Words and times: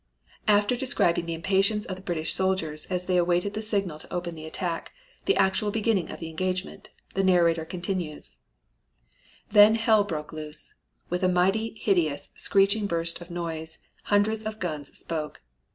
After 0.47 0.75
describing 0.75 1.27
the 1.27 1.35
impatience 1.35 1.85
of 1.85 1.95
the 1.95 2.01
British 2.01 2.33
soldiers 2.33 2.87
as 2.87 3.05
they 3.05 3.17
awaited 3.17 3.53
the 3.53 3.61
signal 3.61 3.99
to 3.99 4.11
open 4.11 4.33
the 4.33 4.47
attack, 4.47 4.91
and 5.19 5.25
the 5.27 5.35
actual 5.37 5.69
beginning 5.69 6.09
of 6.09 6.19
the 6.19 6.27
engagement, 6.27 6.89
the 7.13 7.23
narrator 7.23 7.65
continues: 7.65 8.37
"Then 9.51 9.75
hell 9.75 10.03
broke 10.03 10.33
loose. 10.33 10.73
With 11.11 11.23
a 11.23 11.29
mighty, 11.29 11.75
hideous, 11.79 12.29
screeching 12.33 12.87
burst 12.87 13.21
of 13.21 13.29
noise, 13.29 13.77
hundreds 14.05 14.41
of 14.43 14.57
guns 14.57 14.97
spoke. 14.97 15.43